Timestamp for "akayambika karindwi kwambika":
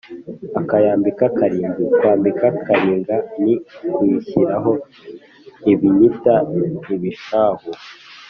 0.59-2.47